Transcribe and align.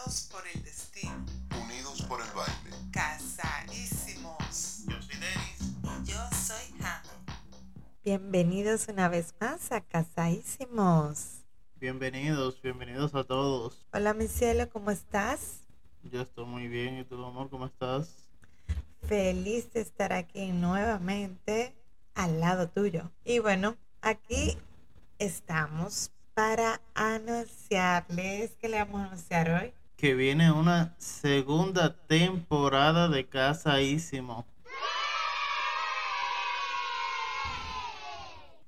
Atados 0.00 0.28
por 0.32 0.42
el 0.54 0.62
destino. 0.62 1.26
Unidos 1.62 2.02
por 2.08 2.20
el 2.22 2.30
baile. 2.32 2.76
Casadísimos. 2.90 4.84
Yo 4.86 5.02
soy 5.02 5.16
Denis. 5.16 5.74
Y 5.82 6.10
yo 6.10 6.18
soy 6.30 6.74
Hannah. 6.78 7.02
Bienvenidos 8.02 8.88
una 8.88 9.08
vez 9.08 9.34
más 9.40 9.72
a 9.72 9.82
Casadísimos. 9.82 11.42
Bienvenidos, 11.76 12.62
bienvenidos 12.62 13.14
a 13.14 13.24
todos. 13.24 13.86
Hola 13.92 14.14
mi 14.14 14.28
cielo, 14.28 14.70
¿cómo 14.70 14.90
estás? 14.90 15.60
Yo 16.02 16.22
estoy 16.22 16.46
muy 16.46 16.68
bien. 16.68 16.98
¿Y 16.98 17.04
tú, 17.04 17.22
amor, 17.22 17.50
cómo 17.50 17.66
estás? 17.66 18.30
Feliz 19.06 19.70
de 19.72 19.80
estar 19.80 20.14
aquí 20.14 20.52
nuevamente 20.52 21.74
al 22.14 22.40
lado 22.40 22.70
tuyo. 22.70 23.10
Y 23.24 23.40
bueno, 23.40 23.76
aquí 24.00 24.56
estamos 25.18 26.10
para 26.32 26.80
anunciarles 26.94 28.52
que 28.52 28.68
le 28.68 28.78
vamos 28.78 29.02
a 29.02 29.06
anunciar 29.06 29.50
hoy. 29.50 29.74
Que 30.00 30.14
viene 30.14 30.50
una 30.50 30.94
segunda 30.96 31.94
temporada 31.94 33.10
de 33.10 33.28
Casaísimo. 33.28 34.46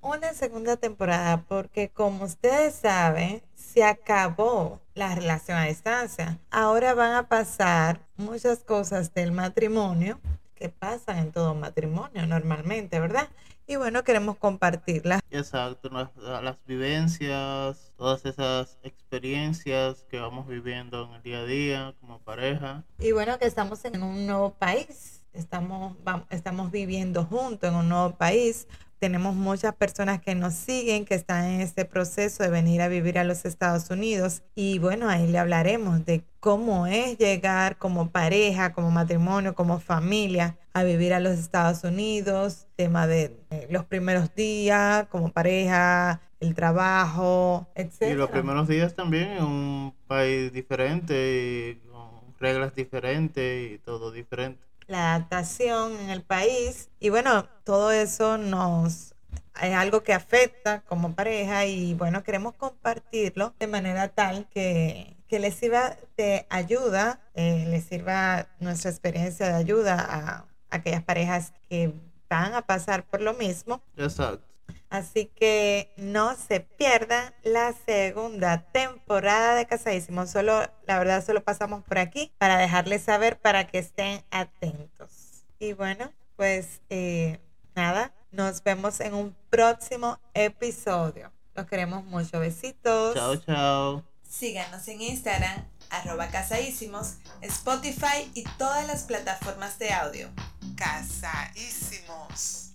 Una 0.00 0.32
segunda 0.32 0.78
temporada 0.78 1.44
porque 1.46 1.90
como 1.90 2.24
ustedes 2.24 2.76
saben, 2.76 3.42
se 3.54 3.84
acabó 3.84 4.80
la 4.94 5.14
relación 5.14 5.58
a 5.58 5.64
distancia. 5.64 6.38
Ahora 6.50 6.94
van 6.94 7.12
a 7.12 7.28
pasar 7.28 8.00
muchas 8.16 8.60
cosas 8.60 9.12
del 9.12 9.30
matrimonio 9.30 10.18
que 10.58 10.68
pasan 10.68 11.18
en 11.18 11.32
todo 11.32 11.54
matrimonio 11.54 12.26
normalmente, 12.26 12.98
¿verdad? 13.00 13.28
Y 13.66 13.76
bueno, 13.76 14.02
queremos 14.02 14.36
compartirlas. 14.38 15.20
Exacto, 15.30 15.90
las, 15.90 16.16
las 16.16 16.64
vivencias, 16.64 17.92
todas 17.96 18.24
esas 18.24 18.78
experiencias 18.82 20.04
que 20.10 20.18
vamos 20.18 20.46
viviendo 20.46 21.04
en 21.06 21.12
el 21.14 21.22
día 21.22 21.38
a 21.40 21.44
día 21.44 21.94
como 22.00 22.18
pareja. 22.20 22.84
Y 22.98 23.12
bueno, 23.12 23.38
que 23.38 23.46
estamos 23.46 23.84
en 23.84 24.02
un 24.02 24.26
nuevo 24.26 24.54
país, 24.54 25.22
estamos, 25.32 25.96
vam- 26.04 26.26
estamos 26.30 26.70
viviendo 26.70 27.24
juntos 27.24 27.68
en 27.70 27.76
un 27.76 27.88
nuevo 27.88 28.16
país. 28.16 28.66
Tenemos 28.98 29.34
muchas 29.34 29.74
personas 29.74 30.20
que 30.20 30.34
nos 30.34 30.54
siguen, 30.54 31.04
que 31.04 31.14
están 31.14 31.44
en 31.44 31.60
este 31.60 31.84
proceso 31.84 32.42
de 32.42 32.50
venir 32.50 32.82
a 32.82 32.88
vivir 32.88 33.18
a 33.18 33.24
los 33.24 33.44
Estados 33.44 33.90
Unidos. 33.90 34.42
Y 34.54 34.78
bueno, 34.78 35.08
ahí 35.08 35.26
le 35.26 35.38
hablaremos 35.38 36.04
de 36.04 36.24
cómo 36.40 36.86
es 36.86 37.16
llegar 37.18 37.78
como 37.78 38.10
pareja, 38.10 38.72
como 38.72 38.90
matrimonio, 38.90 39.54
como 39.54 39.78
familia 39.78 40.56
a 40.72 40.84
vivir 40.84 41.12
a 41.14 41.20
los 41.20 41.38
Estados 41.38 41.84
Unidos, 41.84 42.66
tema 42.76 43.06
de 43.06 43.36
eh, 43.50 43.66
los 43.70 43.84
primeros 43.84 44.34
días 44.34 45.06
como 45.08 45.32
pareja, 45.32 46.20
el 46.40 46.54
trabajo, 46.54 47.66
etc. 47.74 48.12
Y 48.12 48.14
los 48.14 48.30
primeros 48.30 48.68
días 48.68 48.94
también 48.94 49.30
en 49.30 49.44
un 49.44 49.94
país 50.06 50.52
diferente, 50.52 51.70
y 51.70 51.88
con 51.88 52.34
reglas 52.38 52.74
diferentes 52.74 53.72
y 53.72 53.78
todo 53.78 54.12
diferente. 54.12 54.62
La 54.88 55.14
adaptación 55.14 55.92
en 56.00 56.10
el 56.10 56.22
país. 56.22 56.90
Y 56.98 57.10
bueno, 57.10 57.48
todo 57.64 57.92
eso 57.92 58.38
nos 58.38 59.14
es 59.60 59.74
algo 59.74 60.02
que 60.02 60.12
afecta 60.12 60.82
como 60.82 61.14
pareja 61.14 61.66
y 61.66 61.94
bueno, 61.94 62.22
queremos 62.22 62.54
compartirlo 62.54 63.54
de 63.58 63.66
manera 63.66 64.08
tal 64.08 64.48
que, 64.48 65.16
que 65.28 65.38
les 65.38 65.54
sirva 65.54 65.96
de 66.16 66.46
ayuda, 66.48 67.20
eh, 67.34 67.66
les 67.68 67.84
sirva 67.84 68.46
nuestra 68.60 68.90
experiencia 68.90 69.48
de 69.48 69.54
ayuda 69.54 69.96
a 69.98 70.44
aquellas 70.70 71.02
parejas 71.02 71.52
que 71.68 71.92
van 72.28 72.54
a 72.54 72.62
pasar 72.62 73.04
por 73.04 73.20
lo 73.20 73.34
mismo. 73.34 73.82
Exacto. 73.96 74.44
Así 74.90 75.26
que 75.26 75.92
no 75.96 76.34
se 76.34 76.60
pierdan 76.60 77.34
la 77.42 77.74
segunda 77.84 78.62
temporada 78.72 79.54
de 79.54 79.66
Casadísimos. 79.66 80.30
Solo, 80.30 80.62
la 80.86 80.98
verdad, 80.98 81.24
solo 81.24 81.44
pasamos 81.44 81.84
por 81.84 81.98
aquí 81.98 82.32
para 82.38 82.56
dejarles 82.56 83.02
saber 83.02 83.38
para 83.38 83.66
que 83.66 83.78
estén 83.78 84.22
atentos. 84.30 85.44
Y 85.58 85.74
bueno, 85.74 86.12
pues 86.36 86.80
eh, 86.88 87.38
nada, 87.74 88.14
nos 88.30 88.62
vemos 88.62 89.00
en 89.00 89.14
un 89.14 89.36
próximo 89.50 90.18
episodio. 90.32 91.32
Los 91.54 91.66
queremos 91.66 92.04
mucho. 92.04 92.40
Besitos. 92.40 93.14
Chao, 93.14 93.36
chao. 93.36 94.04
Síganos 94.22 94.86
en 94.88 95.00
Instagram, 95.00 95.66
arroba 95.90 96.28
casadísimos, 96.28 97.14
Spotify 97.40 98.30
y 98.34 98.44
todas 98.58 98.86
las 98.86 99.04
plataformas 99.04 99.78
de 99.78 99.90
audio. 99.92 100.28
Casadísimos. 100.76 102.67